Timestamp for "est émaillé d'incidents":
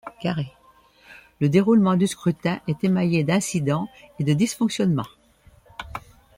2.67-3.87